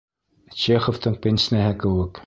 [0.63, 2.19] Чеховтың пенснеһы кеүек.